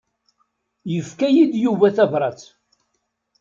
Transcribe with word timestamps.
Yefka-yi-d 0.93 1.53
Yuba 1.63 1.87
tabrat. 1.95 2.41